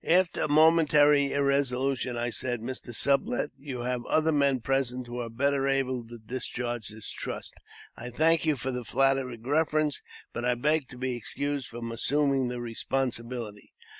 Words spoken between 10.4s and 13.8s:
I beg to be excused from assuming the responsibility."